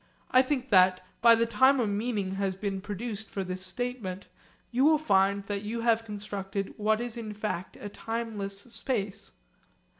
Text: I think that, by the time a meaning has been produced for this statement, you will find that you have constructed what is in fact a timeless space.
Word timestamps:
I 0.31 0.41
think 0.41 0.71
that, 0.71 1.05
by 1.21 1.35
the 1.35 1.45
time 1.45 1.79
a 1.79 1.85
meaning 1.85 2.31
has 2.31 2.55
been 2.55 2.81
produced 2.81 3.29
for 3.29 3.43
this 3.43 3.63
statement, 3.63 4.25
you 4.71 4.83
will 4.83 4.97
find 4.97 5.43
that 5.45 5.61
you 5.61 5.81
have 5.81 6.05
constructed 6.05 6.73
what 6.75 6.99
is 6.99 7.17
in 7.17 7.33
fact 7.35 7.77
a 7.79 7.87
timeless 7.87 8.61
space. 8.61 9.31